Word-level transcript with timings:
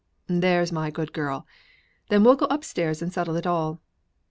"There's 0.25 0.71
my 0.71 0.89
good 0.89 1.13
girl. 1.13 1.45
Then 2.09 2.23
we'll 2.23 2.33
go 2.35 2.47
upstairs 2.47 3.03
and 3.03 3.13
settle 3.13 3.35
it 3.35 3.45
all." 3.45 3.81